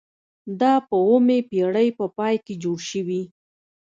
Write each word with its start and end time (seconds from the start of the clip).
دا 0.59 0.73
په 0.87 0.95
اوومې 1.05 1.39
پیړۍ 1.49 1.87
په 1.97 2.05
پای 2.17 2.35
کې 2.45 2.53
جوړ 2.63 2.77
شوي. 2.91 3.21